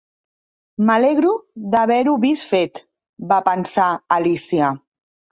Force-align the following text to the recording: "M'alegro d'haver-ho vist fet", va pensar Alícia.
"M'alegro 0.85 1.33
d'haver-ho 1.75 2.15
vist 2.23 2.47
fet", 2.53 2.81
va 3.33 3.37
pensar 3.49 3.91
Alícia. 4.17 4.71